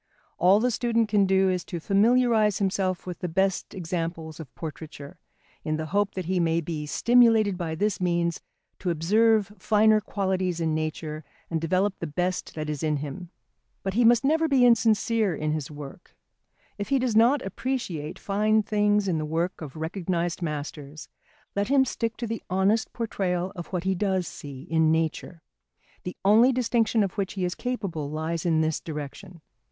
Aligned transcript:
All 0.39 0.59
the 0.59 0.71
student 0.71 1.09
can 1.09 1.27
do 1.27 1.47
is 1.47 1.63
to 1.65 1.79
familiarise 1.79 2.57
himself 2.57 3.05
with 3.05 3.19
the 3.19 3.27
best 3.29 3.75
examples 3.75 4.39
of 4.39 4.51
portraiture, 4.55 5.19
in 5.63 5.77
the 5.77 5.85
hope 5.93 6.15
that 6.15 6.25
he 6.25 6.39
may 6.39 6.59
be 6.59 6.87
stimulated 6.87 7.55
by 7.55 7.75
this 7.75 8.01
means 8.01 8.41
to 8.79 8.89
observe 8.89 9.53
finer 9.59 10.01
qualities 10.01 10.59
in 10.59 10.73
nature 10.73 11.23
and 11.51 11.61
develop 11.61 11.99
the 11.99 12.07
best 12.07 12.55
that 12.55 12.67
is 12.67 12.81
in 12.81 12.97
him. 12.97 13.29
But 13.83 13.93
he 13.93 14.03
must 14.03 14.23
never 14.23 14.47
be 14.47 14.65
insincere 14.65 15.35
in 15.35 15.51
his 15.51 15.69
work. 15.69 16.15
If 16.79 16.89
he 16.89 16.97
does 16.97 17.15
not 17.15 17.43
appreciate 17.43 18.17
fine 18.17 18.63
things 18.63 19.07
in 19.07 19.19
the 19.19 19.23
work 19.23 19.61
of 19.61 19.75
recognised 19.75 20.41
masters, 20.41 21.09
let 21.55 21.67
him 21.67 21.85
stick 21.85 22.17
to 22.17 22.25
the 22.25 22.41
honest 22.49 22.91
portrayal 22.91 23.51
of 23.55 23.67
what 23.67 23.83
he 23.83 23.93
does 23.93 24.25
see 24.27 24.63
in 24.63 24.91
nature. 24.91 25.43
The 26.05 26.17
only 26.25 26.51
distinction 26.51 27.03
of 27.03 27.19
which 27.19 27.33
he 27.33 27.45
is 27.45 27.53
capable 27.53 28.09
lies 28.09 28.47
in 28.47 28.61
this 28.61 28.79
direction. 28.81 29.41